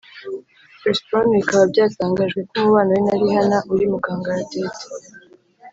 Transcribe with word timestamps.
chris 0.79 0.99
brown 1.07 1.27
bikaba 1.37 1.63
byatangajwe 1.71 2.39
ko 2.49 2.53
umubano 2.57 2.91
we 2.95 3.01
na 3.07 3.15
rihana 3.21 3.57
uri 3.73 3.85
mukangaratete 3.91 4.83